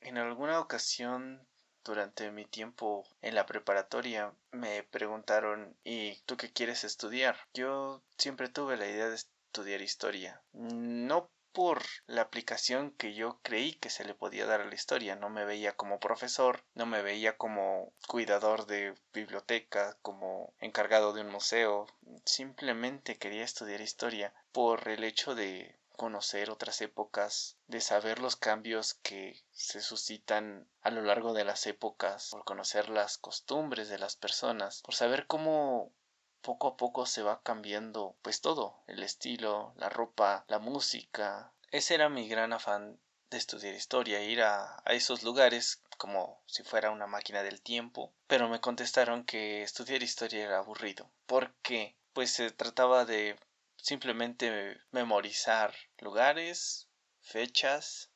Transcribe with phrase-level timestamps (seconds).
[0.00, 1.46] En alguna ocasión
[1.84, 7.36] durante mi tiempo en la preparatoria me preguntaron ¿y tú qué quieres estudiar?
[7.54, 10.42] Yo siempre tuve la idea de estudiar historia.
[10.52, 15.16] No por la aplicación que yo creí que se le podía dar a la historia.
[15.16, 21.22] No me veía como profesor, no me veía como cuidador de biblioteca, como encargado de
[21.22, 21.86] un museo.
[22.24, 28.94] Simplemente quería estudiar historia por el hecho de conocer otras épocas, de saber los cambios
[28.94, 34.16] que se suscitan a lo largo de las épocas, por conocer las costumbres de las
[34.16, 35.92] personas, por saber cómo
[36.40, 41.52] poco a poco se va cambiando pues todo, el estilo, la ropa, la música.
[41.70, 42.98] Ese era mi gran afán
[43.28, 48.10] de estudiar historia, ir a, a esos lugares como si fuera una máquina del tiempo,
[48.26, 53.38] pero me contestaron que estudiar historia era aburrido, porque pues se trataba de
[53.82, 56.88] simplemente memorizar lugares,
[57.20, 58.10] fechas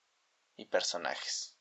[0.57, 1.57] y personajes.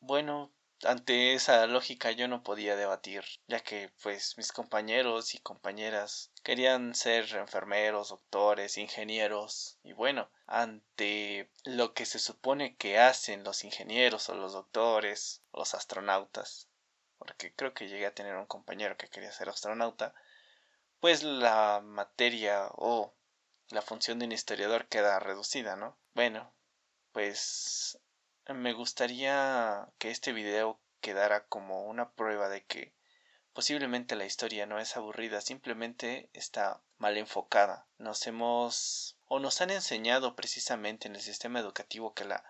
[0.00, 0.52] Bueno,
[0.84, 6.94] ante esa lógica yo no podía debatir, ya que pues mis compañeros y compañeras querían
[6.94, 14.28] ser enfermeros, doctores, ingenieros, y bueno, ante lo que se supone que hacen los ingenieros
[14.28, 16.68] o los doctores los astronautas,
[17.18, 20.14] porque creo que llegué a tener un compañero que quería ser astronauta,
[21.00, 23.14] pues la materia o
[23.70, 25.98] la función de un historiador queda reducida, ¿no?
[26.14, 26.52] Bueno,
[27.12, 27.98] pues
[28.48, 32.94] me gustaría que este video quedara como una prueba de que
[33.52, 37.86] posiblemente la historia no es aburrida, simplemente está mal enfocada.
[37.98, 42.44] Nos hemos o nos han enseñado precisamente en el sistema educativo que la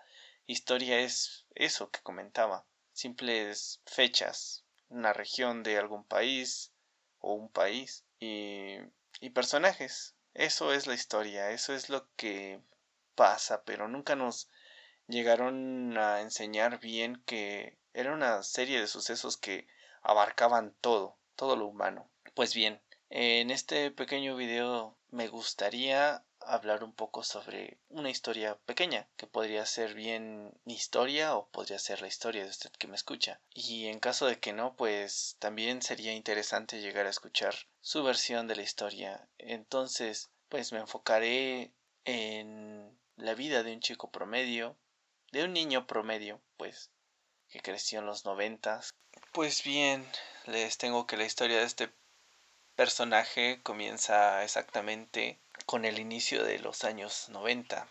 [0.45, 6.71] historia es eso que comentaba, simples fechas, una región de algún país
[7.19, 8.77] o un país y,
[9.19, 10.15] y personajes.
[10.33, 12.61] Eso es la historia, eso es lo que
[13.15, 14.49] pasa, pero nunca nos
[15.07, 19.67] llegaron a enseñar bien que era una serie de sucesos que
[20.01, 22.09] abarcaban todo, todo lo humano.
[22.35, 29.07] Pues bien, en este pequeño video me gustaría hablar un poco sobre una historia pequeña
[29.17, 32.95] que podría ser bien mi historia o podría ser la historia de usted que me
[32.95, 33.39] escucha.
[33.53, 38.47] Y en caso de que no, pues también sería interesante llegar a escuchar su versión
[38.47, 39.27] de la historia.
[39.37, 41.71] Entonces, pues me enfocaré
[42.05, 44.77] en la vida de un chico promedio,
[45.31, 46.91] de un niño promedio, pues,
[47.49, 48.91] que creció en los noventas.
[49.33, 50.05] Pues bien,
[50.45, 51.91] les tengo que la historia de este
[52.75, 57.87] personaje comienza exactamente con el inicio de los años 90,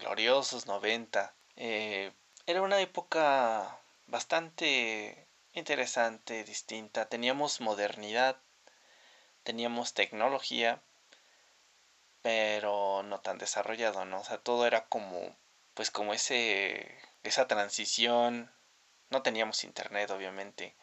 [0.00, 1.32] gloriosos 90.
[1.54, 2.12] Eh,
[2.46, 3.78] era una época
[4.08, 7.08] bastante interesante, distinta.
[7.08, 8.38] Teníamos modernidad,
[9.44, 10.82] teníamos tecnología,
[12.22, 14.20] pero no tan desarrollado, ¿no?
[14.20, 15.36] O sea, todo era como,
[15.74, 18.50] pues como ese, esa transición.
[19.10, 20.74] No teníamos internet, obviamente.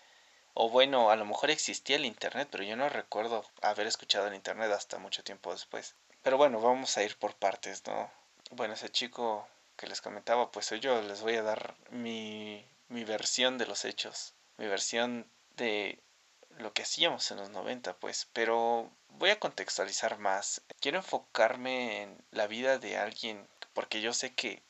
[0.54, 4.36] O bueno, a lo mejor existía el internet, pero yo no recuerdo haber escuchado el
[4.36, 5.96] internet hasta mucho tiempo después.
[6.24, 8.10] Pero bueno, vamos a ir por partes, ¿no?
[8.52, 9.46] Bueno, ese chico
[9.76, 14.34] que les comentaba, pues yo les voy a dar mi, mi versión de los hechos,
[14.58, 16.00] mi versión de
[16.60, 20.62] lo que hacíamos en los 90, pues, pero voy a contextualizar más.
[20.80, 24.64] Quiero enfocarme en la vida de alguien, porque yo sé que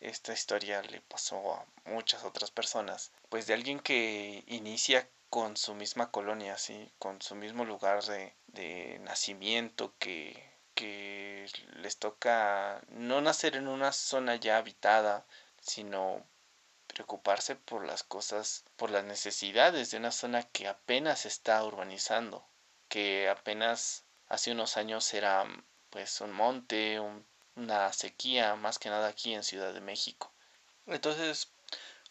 [0.00, 5.74] esta historia le pasó a muchas otras personas, pues de alguien que inicia con su
[5.74, 6.90] misma colonia, ¿sí?
[6.98, 11.46] con su mismo lugar de, de nacimiento, que que
[11.76, 15.24] les toca no nacer en una zona ya habitada,
[15.60, 16.24] sino
[16.86, 22.46] preocuparse por las cosas, por las necesidades de una zona que apenas está urbanizando,
[22.88, 25.44] que apenas hace unos años era
[25.90, 27.00] pues un monte,
[27.56, 30.32] una sequía, más que nada aquí en Ciudad de México.
[30.86, 31.48] Entonces,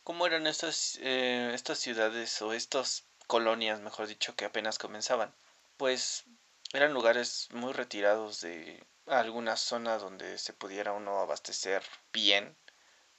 [0.03, 5.33] ¿cómo eran estas, eh, estas ciudades o estas colonias, mejor dicho, que apenas comenzaban?
[5.77, 6.25] Pues
[6.73, 12.57] eran lugares muy retirados de alguna zona donde se pudiera uno abastecer bien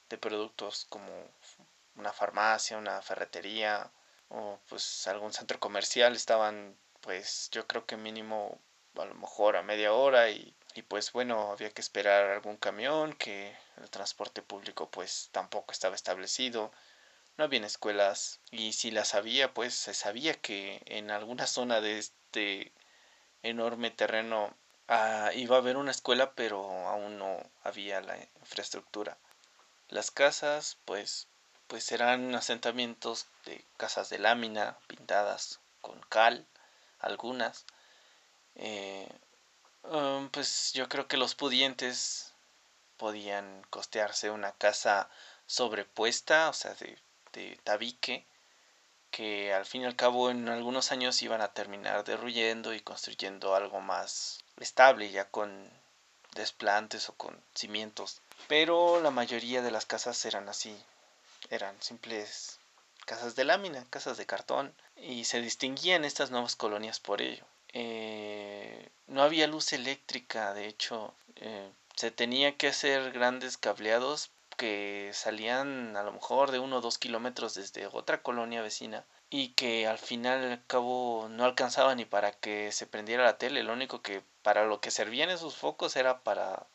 [0.09, 1.09] de productos como
[1.95, 3.91] una farmacia, una ferretería
[4.29, 6.15] o pues algún centro comercial.
[6.15, 8.59] Estaban pues yo creo que mínimo
[8.97, 13.13] a lo mejor a media hora y, y pues bueno había que esperar algún camión
[13.13, 16.71] que el transporte público pues tampoco estaba establecido.
[17.37, 21.99] No había escuelas y si las había pues se sabía que en alguna zona de
[21.99, 22.73] este
[23.45, 24.53] enorme terreno
[24.87, 29.17] ah, iba a haber una escuela, pero aún no había la infraestructura.
[29.89, 31.27] Las casas, pues,
[31.67, 36.45] pues eran asentamientos de casas de lámina pintadas con cal,
[36.99, 37.65] algunas.
[38.55, 39.07] Eh,
[39.83, 42.33] um, pues yo creo que los pudientes
[42.97, 45.09] podían costearse una casa
[45.45, 46.97] sobrepuesta, o sea, de,
[47.33, 48.25] de tabique,
[49.15, 53.55] que al fin y al cabo en algunos años iban a terminar derruyendo y construyendo
[53.55, 55.69] algo más estable, ya con
[56.33, 58.19] desplantes o con cimientos.
[58.49, 60.77] Pero la mayoría de las casas eran así,
[61.49, 62.59] eran simples
[63.05, 67.45] casas de lámina, casas de cartón, y se distinguían estas nuevas colonias por ello.
[67.71, 75.11] Eh, no había luz eléctrica, de hecho, eh, se tenía que hacer grandes cableados que
[75.13, 79.87] salían a lo mejor de uno o dos kilómetros desde otra colonia vecina y que
[79.87, 84.01] al final al cabo no alcanzaba ni para que se prendiera la tele, lo único
[84.01, 86.67] que para lo que servían esos focos era para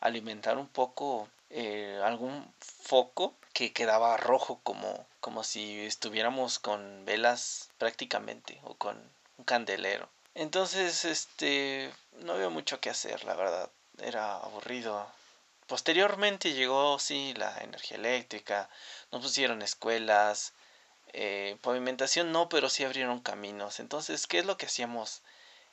[0.00, 7.70] alimentar un poco eh, algún foco que quedaba rojo como, como si estuviéramos con velas
[7.78, 8.96] prácticamente o con
[9.38, 10.08] un candelero.
[10.34, 13.70] Entonces, este, no había mucho que hacer, la verdad.
[14.00, 15.06] Era aburrido.
[15.68, 18.70] Posteriormente llegó, sí, la energía eléctrica,
[19.12, 20.54] nos pusieron escuelas,
[21.12, 23.78] eh, pavimentación no, pero sí abrieron caminos.
[23.78, 25.22] Entonces, ¿qué es lo que hacíamos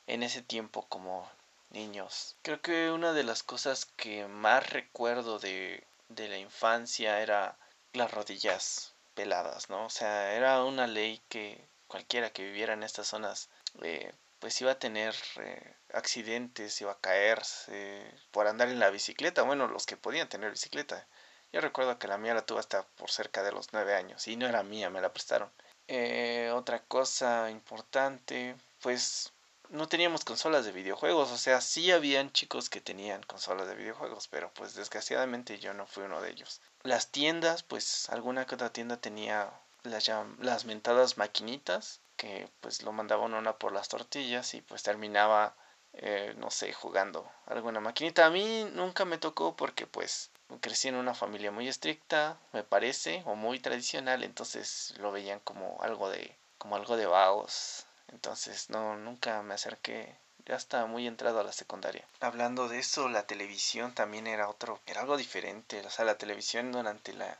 [0.06, 1.26] en ese tiempo como
[1.70, 2.36] niños?
[2.42, 7.56] Creo que una de las cosas que más recuerdo de, de la infancia era
[7.94, 9.86] las rodillas peladas, ¿no?
[9.86, 11.58] O sea, era una ley que
[11.88, 13.48] cualquiera que viviera en estas zonas
[13.82, 14.12] eh,
[14.46, 18.00] pues iba a tener eh, accidentes, iba a caerse
[18.30, 21.04] por andar en la bicicleta, bueno, los que podían tener bicicleta.
[21.52, 24.36] Yo recuerdo que la mía la tuve hasta por cerca de los nueve años y
[24.36, 25.50] no era mía, me la prestaron.
[25.88, 29.32] Eh, otra cosa importante, pues
[29.68, 34.28] no teníamos consolas de videojuegos, o sea, sí habían chicos que tenían consolas de videojuegos,
[34.28, 36.60] pero pues desgraciadamente yo no fui uno de ellos.
[36.84, 39.50] Las tiendas, pues alguna que otra tienda tenía
[39.82, 40.08] las,
[40.38, 45.54] las mentadas maquinitas, que pues lo mandaban una por las tortillas y pues terminaba,
[45.92, 48.26] eh, no sé, jugando alguna maquinita.
[48.26, 50.30] A mí nunca me tocó porque pues
[50.60, 55.78] crecí en una familia muy estricta, me parece, o muy tradicional, entonces lo veían como
[55.80, 57.86] algo de, como algo de vagos.
[58.08, 60.16] Entonces no, nunca me acerqué.
[60.46, 62.06] Ya estaba muy entrado a la secundaria.
[62.20, 65.84] Hablando de eso, la televisión también era otro, era algo diferente.
[65.84, 67.36] O sea, la televisión durante la,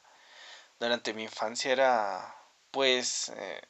[0.80, 2.34] durante mi infancia era,
[2.72, 3.62] pues, eh,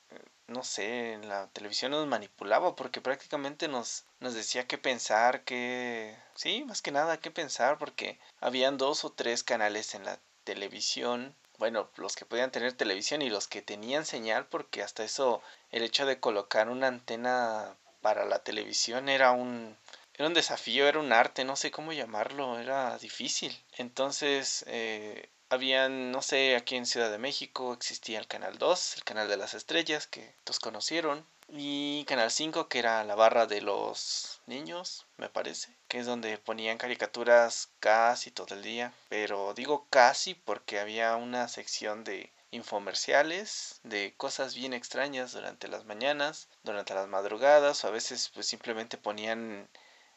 [0.48, 6.16] no sé, la televisión nos manipulaba porque prácticamente nos, nos decía qué pensar, qué...
[6.34, 11.34] Sí, más que nada qué pensar porque habían dos o tres canales en la televisión.
[11.58, 15.82] Bueno, los que podían tener televisión y los que tenían señal porque hasta eso el
[15.82, 19.76] hecho de colocar una antena para la televisión era un
[20.14, 23.54] era un desafío, era un arte, no sé cómo llamarlo, era difícil.
[23.76, 29.04] Entonces, eh, habían, no sé, aquí en Ciudad de México existía el Canal 2, el
[29.04, 33.60] Canal de las Estrellas, que todos conocieron, y Canal 5, que era la barra de
[33.60, 39.86] los niños, me parece, que es donde ponían caricaturas casi todo el día, pero digo
[39.90, 46.94] casi porque había una sección de infomerciales, de cosas bien extrañas durante las mañanas, durante
[46.94, 49.68] las madrugadas, o a veces pues simplemente ponían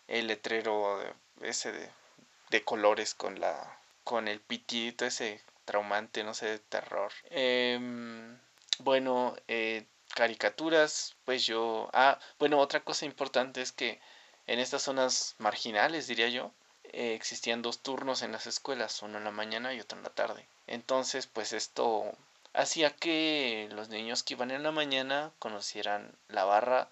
[0.07, 0.99] el letrero
[1.41, 1.89] ese de,
[2.49, 3.78] de colores con la
[4.09, 7.11] con el pitito ese traumante, no sé, de terror.
[7.29, 8.39] Em,
[8.79, 9.85] bueno, eh,
[10.15, 11.91] caricaturas, pues yo...
[11.93, 14.01] Ah, bueno, otra cosa importante es que
[14.47, 16.51] en estas zonas marginales, diría yo,
[16.85, 20.09] eh, existían dos turnos en las escuelas, uno en la mañana y otro en la
[20.09, 20.47] tarde.
[20.65, 22.11] Entonces, pues esto
[22.53, 26.89] hacía que los niños que iban en la mañana conocieran la barra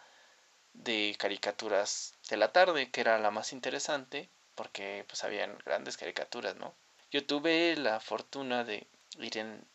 [0.74, 6.56] de caricaturas de la tarde, que era la más interesante, porque pues habían grandes caricaturas,
[6.58, 6.76] ¿no?
[7.12, 8.86] Yo tuve la fortuna de
[9.20, 9.66] ir en,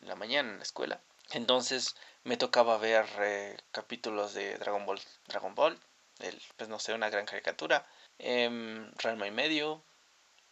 [0.00, 1.00] la mañana en la escuela.
[1.32, 5.78] Entonces me tocaba ver eh, capítulos de Dragon Ball, Dragon Ball,
[6.20, 7.86] el, pues no sé, una gran caricatura.
[8.18, 9.82] Eh, y medio,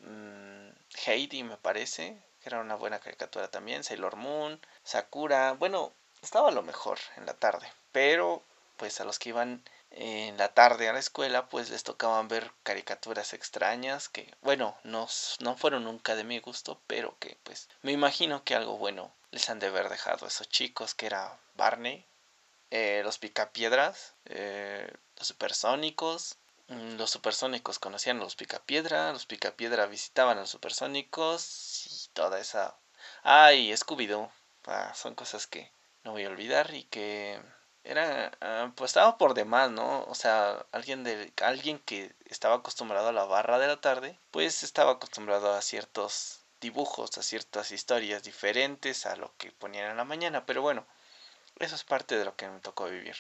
[0.01, 0.69] mm,
[1.07, 6.63] Heidi me parece, que era una buena caricatura también, Sailor Moon, Sakura, bueno, estaba lo
[6.63, 8.43] mejor en la tarde, pero
[8.77, 12.53] pues a los que iban en la tarde a la escuela, pues les tocaban ver
[12.63, 15.09] caricaturas extrañas que, bueno, no,
[15.41, 19.49] no fueron nunca de mi gusto, pero que pues me imagino que algo bueno les
[19.51, 22.05] han de haber dejado esos chicos, que era Barney,
[22.71, 26.37] eh, los picapiedras, eh, los supersónicos,
[26.69, 32.39] mm, los supersónicos conocían a los picapiedra, los picapiedra visitaban a los supersónicos y toda
[32.41, 32.77] esa...
[33.23, 34.31] ay Scooby-Doo!
[34.67, 35.71] Ah, son cosas que
[36.05, 37.41] no voy a olvidar y que
[37.85, 40.05] era ah, pues estaba por demás, ¿no?
[40.05, 44.63] O sea, alguien de alguien que estaba acostumbrado a la barra de la tarde, pues
[44.63, 50.05] estaba acostumbrado a ciertos dibujos, a ciertas historias diferentes a lo que ponían en la
[50.05, 50.87] mañana, pero bueno,
[51.59, 53.17] eso es parte de lo que me tocó vivir.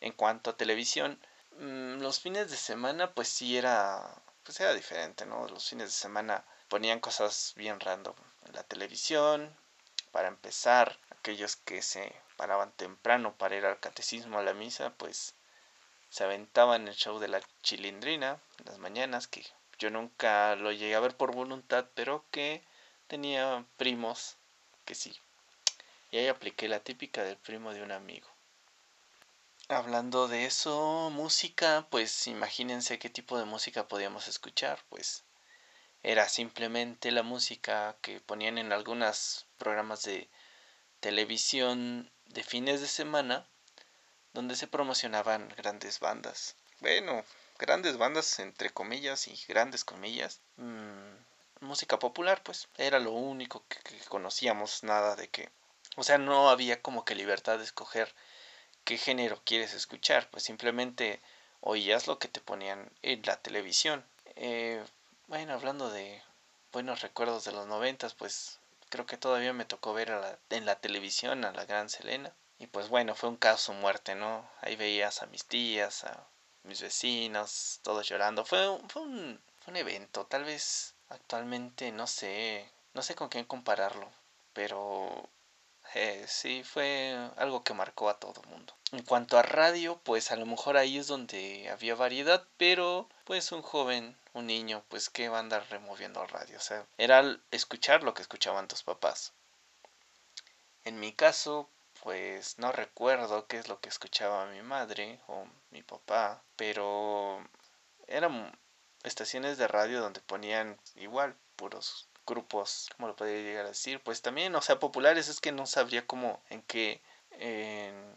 [0.00, 1.18] En cuanto a televisión,
[1.58, 4.14] mm, los fines de semana pues sí era
[4.44, 5.46] pues era diferente, ¿no?
[5.48, 8.14] Los fines de semana ponían cosas bien random
[8.46, 9.54] en la televisión.
[10.12, 15.34] Para empezar, aquellos que se paraban temprano para ir al catecismo a la misa, pues
[16.10, 19.44] se aventaban el show de la chilindrina en las mañanas, que
[19.78, 22.64] yo nunca lo llegué a ver por voluntad, pero que
[23.06, 24.36] tenía primos
[24.84, 25.14] que sí.
[26.10, 28.28] Y ahí apliqué la típica del primo de un amigo.
[29.68, 35.24] Hablando de eso, música, pues imagínense qué tipo de música podíamos escuchar, pues
[36.02, 40.28] era simplemente la música que ponían en algunos programas de
[41.00, 43.46] televisión de fines de semana,
[44.32, 46.56] donde se promocionaban grandes bandas.
[46.80, 47.24] Bueno,
[47.58, 50.40] grandes bandas entre comillas y grandes comillas.
[50.56, 55.50] Mm, música popular, pues era lo único que, que conocíamos, nada de que...
[55.96, 58.14] O sea, no había como que libertad de escoger
[58.84, 61.20] qué género quieres escuchar, pues simplemente
[61.60, 64.04] oías lo que te ponían en la televisión.
[64.36, 64.82] Eh,
[65.28, 66.22] bueno, hablando de
[66.72, 68.58] buenos recuerdos de los noventas, pues
[68.88, 70.10] creo que todavía me tocó ver
[70.50, 72.34] en la televisión a la gran Selena.
[72.58, 74.50] Y pues bueno, fue un caso muerte, ¿no?
[74.62, 76.26] Ahí veías a mis tías, a
[76.64, 78.44] mis vecinos, todos llorando.
[78.44, 83.44] Fue, fue, un, fue un evento, tal vez actualmente no sé, no sé con quién
[83.44, 84.10] compararlo,
[84.54, 85.28] pero
[85.94, 88.74] eh, sí, fue algo que marcó a todo mundo.
[88.92, 93.52] En cuanto a radio, pues a lo mejor ahí es donde había variedad, pero pues
[93.52, 96.58] un joven, un niño, pues que va a andar removiendo radio.
[96.58, 99.32] O sea, era escuchar lo que escuchaban tus papás.
[100.84, 101.68] En mi caso,
[102.02, 107.46] pues no recuerdo qué es lo que escuchaba mi madre o mi papá, pero
[108.06, 108.58] eran
[109.02, 114.00] estaciones de radio donde ponían igual puros grupos, ¿cómo lo podría llegar a decir?
[114.02, 118.14] Pues también, o sea, populares es que no sabría cómo, en qué, en,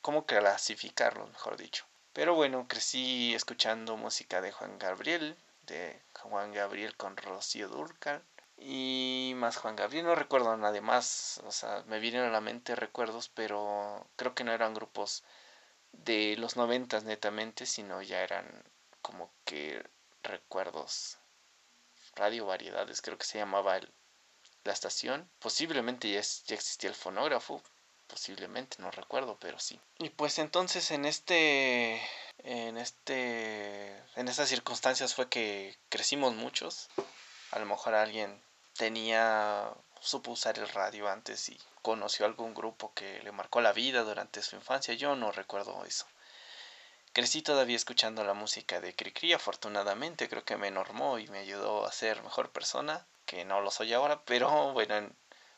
[0.00, 1.84] cómo clasificarlos, mejor dicho.
[2.12, 8.22] Pero bueno, crecí escuchando música de Juan Gabriel, de Juan Gabriel con Rocío Durcal.
[8.56, 12.74] Y más Juan Gabriel, no recuerdo nada más, o sea, me vienen a la mente
[12.76, 15.24] recuerdos, pero creo que no eran grupos
[15.92, 18.46] de los noventas netamente, sino ya eran
[19.02, 19.82] como que
[20.22, 21.19] recuerdos
[22.14, 23.88] Radio Variedades, creo que se llamaba el,
[24.64, 25.28] la estación.
[25.38, 27.62] Posiblemente ya, ya existía el fonógrafo,
[28.06, 29.80] posiblemente, no recuerdo, pero sí.
[29.98, 32.00] Y pues entonces en este
[32.44, 36.88] en este en estas circunstancias fue que crecimos muchos.
[37.52, 38.40] A lo mejor alguien
[38.76, 44.02] tenía supo usar el radio antes y conoció algún grupo que le marcó la vida
[44.02, 44.94] durante su infancia.
[44.94, 46.06] Yo no recuerdo eso.
[47.12, 51.84] Crecí todavía escuchando la música de Cricri, afortunadamente creo que me normó y me ayudó
[51.84, 55.10] a ser mejor persona, que no lo soy ahora, pero bueno,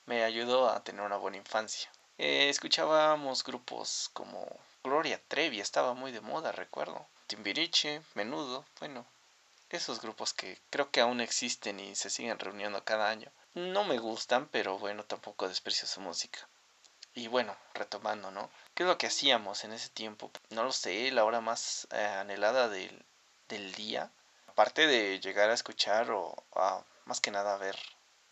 [0.06, 1.92] me ayudó a tener una buena infancia.
[2.16, 4.48] Eh, escuchábamos grupos como
[4.82, 7.06] Gloria Trevi, estaba muy de moda, recuerdo.
[7.26, 9.04] Timbiriche, Menudo, bueno,
[9.68, 13.30] esos grupos que creo que aún existen y se siguen reuniendo cada año.
[13.52, 16.48] No me gustan, pero bueno, tampoco desprecio su música.
[17.14, 18.50] Y bueno, retomando, ¿no?
[18.82, 20.32] ¿Qué es lo que hacíamos en ese tiempo?
[20.50, 23.04] No lo sé, la hora más eh, anhelada del,
[23.48, 24.10] del, día.
[24.48, 27.78] Aparte de llegar a escuchar o a, más que nada a ver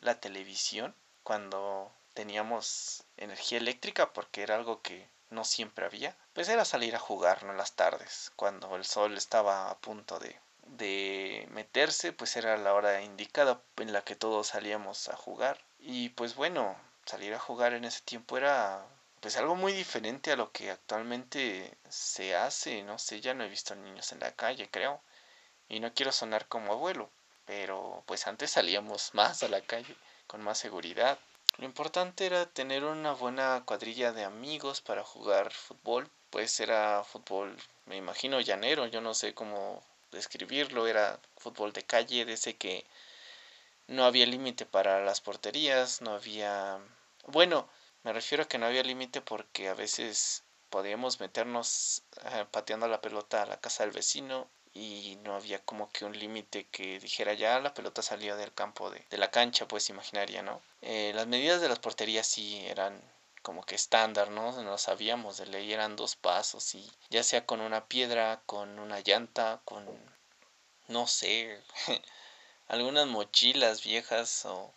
[0.00, 0.92] la televisión
[1.22, 6.98] cuando teníamos energía eléctrica porque era algo que no siempre había, pues era salir a
[6.98, 7.52] jugar, ¿no?
[7.52, 12.74] En las tardes, cuando el sol estaba a punto de, de meterse, pues era la
[12.74, 15.60] hora indicada en la que todos salíamos a jugar.
[15.78, 18.84] Y pues bueno, salir a jugar en ese tiempo era
[19.20, 23.48] pues algo muy diferente a lo que actualmente se hace, no sé, ya no he
[23.48, 25.00] visto niños en la calle, creo.
[25.68, 27.10] Y no quiero sonar como abuelo,
[27.44, 29.94] pero pues antes salíamos más a la calle
[30.26, 31.18] con más seguridad.
[31.58, 37.56] Lo importante era tener una buena cuadrilla de amigos para jugar fútbol, pues era fútbol,
[37.86, 42.86] me imagino llanero, yo no sé cómo describirlo, era fútbol de calle, de ese que
[43.88, 46.78] no había límite para las porterías, no había...
[47.26, 47.68] Bueno,
[48.02, 53.00] me refiero a que no había límite porque a veces podíamos meternos eh, pateando la
[53.00, 57.34] pelota a la casa del vecino y no había como que un límite que dijera
[57.34, 60.62] ya la pelota salió del campo de, de la cancha pues imaginaria, ¿no?
[60.82, 63.00] Eh, las medidas de las porterías sí eran
[63.42, 64.62] como que estándar, ¿no?
[64.62, 69.00] No sabíamos de ley, eran dos pasos y ya sea con una piedra, con una
[69.00, 69.84] llanta, con
[70.88, 71.60] no sé,
[72.68, 74.72] algunas mochilas viejas o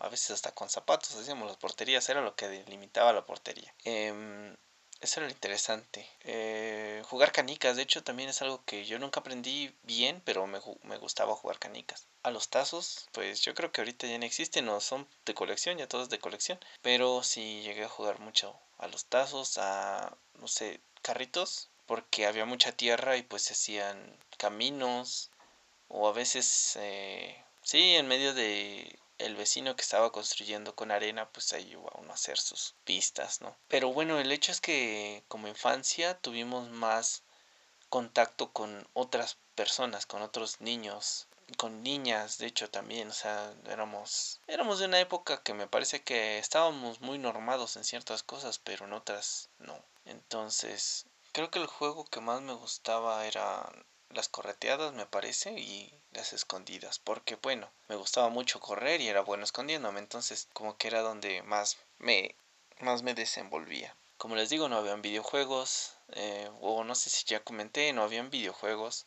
[0.00, 3.74] a veces hasta con zapatos hacíamos las porterías, era lo que delimitaba la portería.
[3.84, 4.54] Eh,
[5.00, 6.08] eso era lo interesante.
[6.24, 10.60] Eh, jugar canicas, de hecho, también es algo que yo nunca aprendí bien, pero me,
[10.82, 12.06] me, gustaba jugar canicas.
[12.24, 15.78] A los tazos, pues yo creo que ahorita ya no existen, no son de colección,
[15.78, 16.58] ya todos de colección.
[16.82, 22.44] Pero sí llegué a jugar mucho a los tazos, a, no sé, carritos, porque había
[22.44, 25.30] mucha tierra y pues se hacían caminos,
[25.88, 31.28] o a veces eh, Sí, en medio de el vecino que estaba construyendo con arena,
[31.30, 33.56] pues ahí iba uno a hacer sus pistas, ¿no?
[33.68, 37.22] Pero bueno, el hecho es que como infancia tuvimos más
[37.88, 44.40] contacto con otras personas, con otros niños, con niñas, de hecho también, o sea, éramos
[44.46, 48.86] éramos de una época que me parece que estábamos muy normados en ciertas cosas, pero
[48.86, 49.78] en otras no.
[50.04, 53.70] Entonces, creo que el juego que más me gustaba era
[54.10, 55.92] las correteadas, me parece, y
[56.32, 61.00] escondidas, porque bueno, me gustaba mucho correr y era bueno escondiéndome, entonces como que era
[61.00, 62.34] donde más me,
[62.80, 63.96] más me desenvolvía.
[64.16, 68.30] Como les digo, no habían videojuegos, eh, o no sé si ya comenté, no habían
[68.30, 69.06] videojuegos.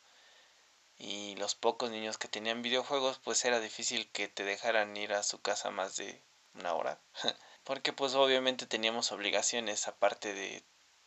[0.97, 5.23] Y los pocos niños que tenían videojuegos, pues era difícil que te dejaran ir a
[5.23, 7.01] su casa más de una hora.
[7.63, 10.63] Porque pues obviamente teníamos obligaciones aparte de,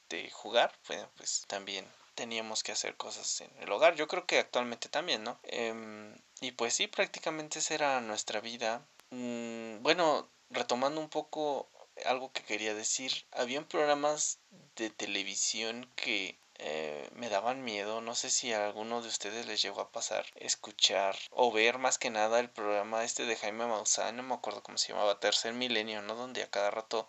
[0.09, 3.95] de jugar, bueno, pues también teníamos que hacer cosas en el hogar.
[3.97, 5.39] Yo creo que actualmente también, ¿no?
[5.45, 8.87] Em, y pues sí, prácticamente esa era nuestra vida.
[9.11, 11.69] Mm, bueno, retomando un poco
[12.07, 14.39] algo que quería decir, habían programas
[14.77, 18.01] de televisión que eh, me daban miedo.
[18.01, 21.99] No sé si a alguno de ustedes les llegó a pasar escuchar o ver más
[21.99, 25.53] que nada el programa este de Jaime Maussan, no me acuerdo cómo se llamaba, Tercer
[25.53, 26.15] Milenio, ¿no?
[26.15, 27.09] Donde a cada rato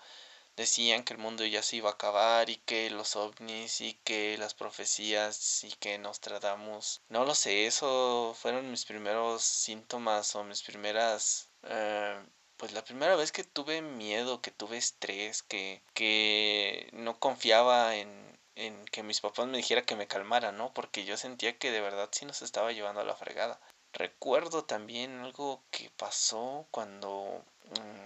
[0.56, 4.38] decían que el mundo ya se iba a acabar y que los ovnis y que
[4.38, 7.02] las profecías y que nos tratamos.
[7.10, 11.50] No lo sé, eso fueron mis primeros síntomas o mis primeras...
[11.64, 12.20] Eh,
[12.58, 18.40] pues la primera vez que tuve miedo, que tuve estrés, que, que no confiaba en,
[18.56, 20.74] en que mis papás me dijeran que me calmara, ¿no?
[20.74, 23.60] Porque yo sentía que de verdad sí nos estaba llevando a la fregada.
[23.94, 28.05] Recuerdo también algo que pasó cuando mm,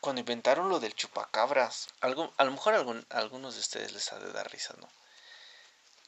[0.00, 4.18] cuando inventaron lo del chupacabras, algo, a lo mejor a algunos de ustedes les ha
[4.18, 4.88] de dar risa, ¿no?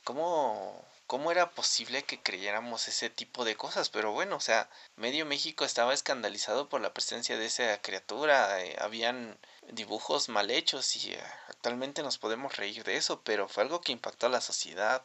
[0.05, 3.91] ¿Cómo, ¿Cómo era posible que creyéramos ese tipo de cosas?
[3.91, 8.77] Pero bueno, o sea, medio México estaba escandalizado por la presencia de esa criatura, eh,
[8.79, 9.39] habían
[9.73, 13.93] dibujos mal hechos y eh, actualmente nos podemos reír de eso, pero fue algo que
[13.93, 15.05] impactó a la sociedad.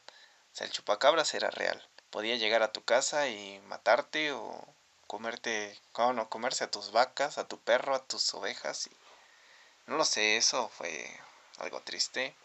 [0.54, 1.82] O sea, el chupacabras era real.
[2.12, 4.64] Podía llegar a tu casa y matarte o
[5.16, 8.88] comerte, cómo no, comerse a tus vacas, a tu perro, a tus ovejas.
[8.88, 8.92] Y,
[9.88, 11.10] no lo sé, eso fue
[11.60, 12.36] algo triste,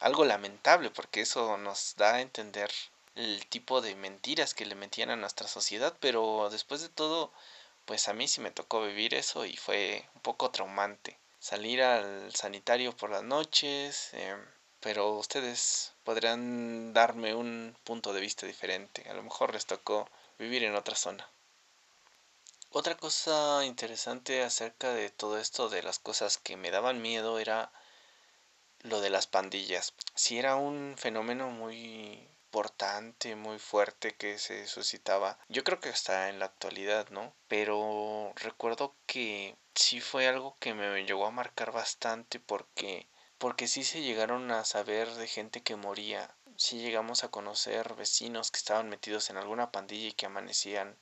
[0.00, 2.70] algo lamentable, porque eso nos da a entender
[3.14, 7.32] el tipo de mentiras que le metían a nuestra sociedad, pero después de todo,
[7.86, 11.18] pues a mí sí me tocó vivir eso y fue un poco traumante.
[11.38, 14.44] Salir al sanitario por las noches, em,
[14.80, 19.08] pero ustedes podrán darme un punto de vista diferente.
[19.08, 20.06] A lo mejor les tocó
[20.38, 21.26] vivir en otra zona.
[22.74, 27.70] Otra cosa interesante acerca de todo esto de las cosas que me daban miedo era
[28.80, 29.92] lo de las pandillas.
[30.14, 35.38] Si era un fenómeno muy importante, muy fuerte que se suscitaba.
[35.50, 37.34] Yo creo que está en la actualidad, ¿no?
[37.46, 43.06] Pero recuerdo que sí fue algo que me llegó a marcar bastante porque
[43.36, 46.34] porque sí se llegaron a saber de gente que moría.
[46.56, 50.96] Sí llegamos a conocer vecinos que estaban metidos en alguna pandilla y que amanecían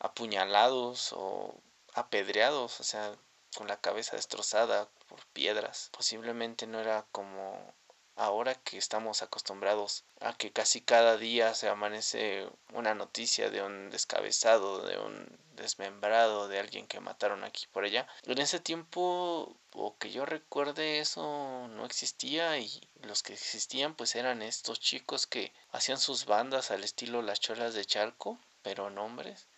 [0.00, 1.54] apuñalados o
[1.94, 3.14] apedreados, o sea,
[3.56, 5.90] con la cabeza destrozada por piedras.
[5.92, 7.74] Posiblemente no era como
[8.16, 13.90] ahora que estamos acostumbrados a que casi cada día se amanece una noticia de un
[13.90, 18.06] descabezado, de un desmembrado, de alguien que mataron aquí por allá.
[18.24, 24.14] En ese tiempo, o que yo recuerde, eso no existía y los que existían pues
[24.14, 28.98] eran estos chicos que hacían sus bandas al estilo las cholas de Chalco, pero en
[28.98, 29.48] hombres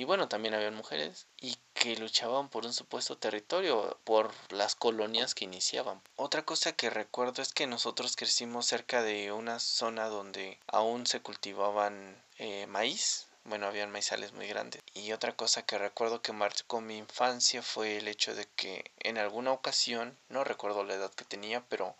[0.00, 5.34] y bueno, también habían mujeres y que luchaban por un supuesto territorio, por las colonias
[5.34, 6.00] que iniciaban.
[6.16, 11.20] Otra cosa que recuerdo es que nosotros crecimos cerca de una zona donde aún se
[11.20, 14.82] cultivaban eh, maíz, bueno, habían maizales muy grandes.
[14.94, 19.18] Y otra cosa que recuerdo que marcó mi infancia fue el hecho de que en
[19.18, 21.94] alguna ocasión, no recuerdo la edad que tenía, pero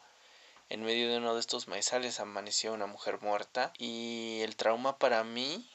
[0.71, 5.23] en medio de uno de estos maizales amaneció una mujer muerta y el trauma para
[5.23, 5.69] mí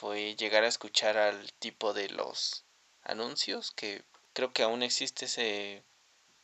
[0.00, 2.64] fue llegar a escuchar al tipo de los
[3.02, 5.84] anuncios, que creo que aún existe ese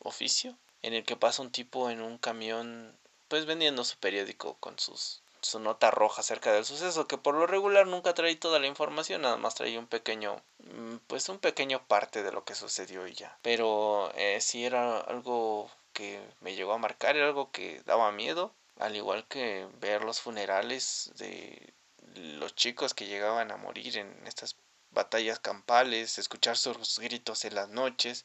[0.00, 4.78] oficio, en el que pasa un tipo en un camión, pues vendiendo su periódico con
[4.78, 8.66] sus su nota roja acerca del suceso, que por lo regular nunca trae toda la
[8.66, 13.06] información, nada más trae un pequeño, mm, pues un pequeño parte de lo que sucedió
[13.06, 13.38] y ya.
[13.42, 18.52] Pero eh, si era algo que me llegó a marcar, era algo que daba miedo,
[18.78, 21.72] al igual que ver los funerales de
[22.16, 24.56] los chicos que llegaban a morir en estas
[24.90, 28.24] batallas campales, escuchar sus gritos en las noches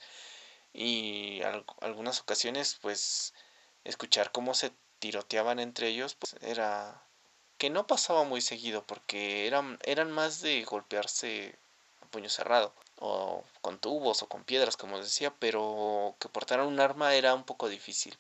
[0.73, 1.41] y
[1.81, 3.33] algunas ocasiones pues
[3.83, 7.03] escuchar cómo se tiroteaban entre ellos pues era
[7.57, 11.59] que no pasaba muy seguido porque eran, eran más de golpearse
[12.09, 17.15] puño cerrado o con tubos o con piedras como decía pero que portaran un arma
[17.15, 18.17] era un poco difícil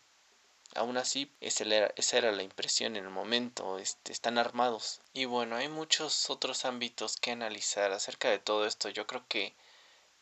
[0.75, 5.01] aún así esa era, esa era la impresión en el momento este, están armados.
[5.13, 8.89] Y bueno hay muchos otros ámbitos que analizar acerca de todo esto.
[8.89, 9.53] Yo creo que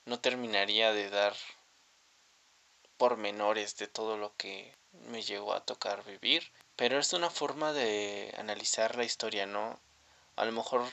[0.05, 1.35] no terminaría de dar
[2.97, 8.33] pormenores de todo lo que me llegó a tocar vivir pero es una forma de
[8.37, 9.79] analizar la historia no
[10.35, 10.85] a lo mejor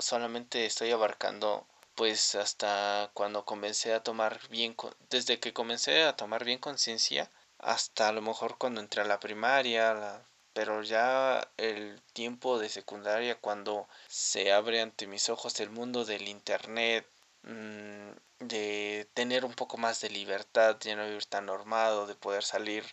[0.00, 4.76] solamente estoy abarcando pues hasta cuando comencé a tomar bien,
[5.10, 7.30] desde que comencé a tomar bien conciencia,
[7.64, 10.22] hasta a lo mejor cuando entré a la primaria,
[10.52, 16.28] pero ya el tiempo de secundaria, cuando se abre ante mis ojos el mundo del
[16.28, 17.06] internet,
[17.42, 22.44] mm, de tener un poco más de libertad, ya no vivir tan normado, de poder
[22.44, 22.84] salir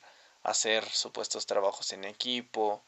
[0.44, 2.84] a hacer supuestos trabajos en equipo,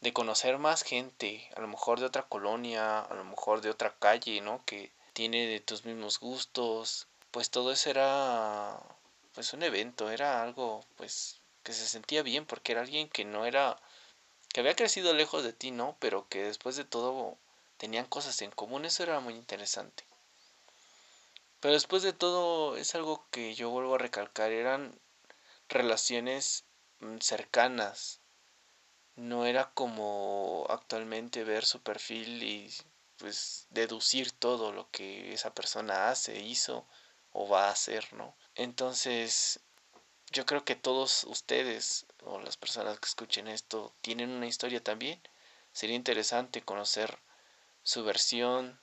[0.00, 3.94] de conocer más gente, a lo mejor de otra colonia, a lo mejor de otra
[3.98, 4.64] calle, ¿no?
[4.66, 8.80] Que tiene de tus mismos gustos, pues todo eso era
[9.34, 13.46] pues un evento, era algo pues que se sentía bien porque era alguien que no
[13.46, 13.80] era
[14.52, 15.96] que había crecido lejos de ti, ¿no?
[15.98, 17.38] Pero que después de todo
[17.78, 20.04] tenían cosas en común, eso era muy interesante.
[21.60, 24.98] Pero después de todo es algo que yo vuelvo a recalcar, eran
[25.68, 26.64] relaciones
[27.00, 28.20] mm, cercanas,
[29.16, 32.74] no era como actualmente ver su perfil y
[33.18, 36.86] pues deducir todo lo que esa persona hace, hizo
[37.32, 38.34] o va a hacer, ¿no?
[38.54, 39.60] Entonces,
[40.30, 45.20] yo creo que todos ustedes o las personas que escuchen esto tienen una historia también.
[45.72, 47.18] Sería interesante conocer
[47.82, 48.80] su versión.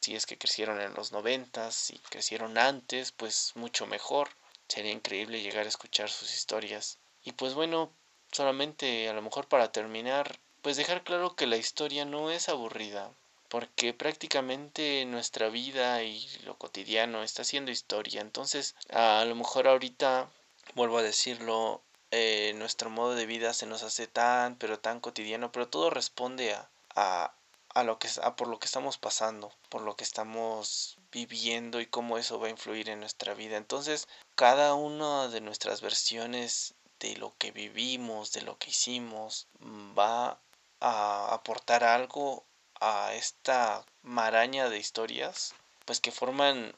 [0.00, 4.30] Si es que crecieron en los noventas, si crecieron antes, pues mucho mejor.
[4.68, 6.98] Sería increíble llegar a escuchar sus historias.
[7.22, 7.92] Y pues bueno,
[8.32, 13.10] solamente a lo mejor para terminar, pues dejar claro que la historia no es aburrida,
[13.50, 18.20] porque prácticamente nuestra vida y lo cotidiano está siendo historia.
[18.20, 20.30] Entonces, a lo mejor ahorita,
[20.76, 21.82] vuelvo a decirlo,
[22.12, 26.54] eh, nuestro modo de vida se nos hace tan, pero tan cotidiano, pero todo responde
[26.54, 27.34] a, a,
[27.74, 31.86] a lo que a por lo que estamos pasando, por lo que estamos viviendo y
[31.86, 33.56] cómo eso va a influir en nuestra vida.
[33.56, 39.98] Entonces, cada una de nuestras versiones de lo que vivimos, de lo que hicimos, mm,
[39.98, 40.38] va
[40.80, 42.44] a aportar algo
[42.80, 46.74] a esta maraña de historias, pues que forman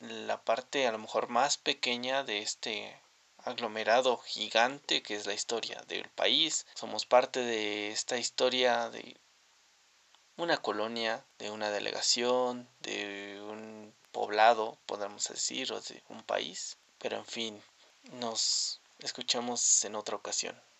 [0.00, 2.98] la parte a lo mejor más pequeña de este
[3.44, 6.66] aglomerado gigante que es la historia del país.
[6.74, 9.16] Somos parte de esta historia de
[10.36, 16.76] una colonia, de una delegación, de un poblado, podemos decir, o de un país.
[16.98, 17.62] Pero en fin,
[18.12, 20.60] nos escuchamos en otra ocasión.